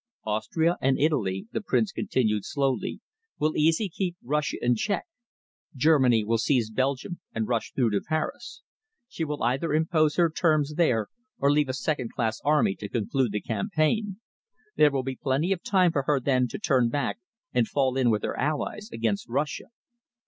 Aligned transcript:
"Austria 0.23 0.77
and 0.81 0.97
Italy," 0.97 1.45
the 1.51 1.61
Prince 1.61 1.91
continued 1.91 2.43
slowly, 2.43 3.01
"will 3.37 3.55
easily 3.55 3.87
keep 3.87 4.17
Russia 4.23 4.57
in 4.59 4.73
check. 4.73 5.05
Germany 5.75 6.23
will 6.23 6.39
seize 6.39 6.71
Belgium 6.71 7.19
and 7.35 7.47
rush 7.47 7.71
through 7.71 7.91
to 7.91 8.01
Paris. 8.01 8.63
She 9.07 9.23
will 9.23 9.43
either 9.43 9.75
impose 9.75 10.15
her 10.15 10.31
terms 10.31 10.73
there 10.73 11.09
or 11.37 11.51
leave 11.51 11.69
a 11.69 11.73
second 11.73 12.13
class 12.13 12.41
army 12.43 12.73
to 12.77 12.89
conclude 12.89 13.31
the 13.31 13.41
campaign. 13.41 14.17
There 14.75 14.89
will 14.89 15.03
be 15.03 15.17
plenty 15.17 15.51
of 15.51 15.61
time 15.61 15.91
for 15.91 16.01
her 16.07 16.19
then 16.19 16.47
to 16.47 16.57
turn 16.57 16.89
back 16.89 17.19
and 17.53 17.67
fall 17.67 17.95
in 17.95 18.09
with 18.09 18.23
her 18.23 18.35
allies 18.35 18.89
against 18.91 19.29
Russia." 19.29 19.65